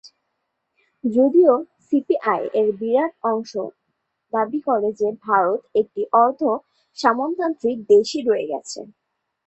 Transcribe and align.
যদিও 1.03 1.53
সিপিআই-এর 1.85 2.69
একটি 2.69 2.77
বিরাট 2.79 3.13
অংশ 3.31 3.51
দাবি 4.33 4.59
করে 4.67 4.89
যে 4.99 5.09
ভারত 5.25 5.61
একটি 5.75 6.01
অর্ধ-সামন্ততান্ত্রিক 6.21 7.77
দেশই 7.91 8.21
রয়ে 8.21 8.47
গিয়েছে। 8.49 8.79